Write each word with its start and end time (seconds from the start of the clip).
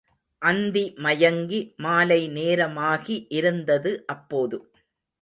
அந்திமயங்கி 0.41 1.59
மாலை 1.77 2.19
நேரமாகி 2.29 3.27
இருந்தது 3.31 3.93
அப்போது. 4.09 4.59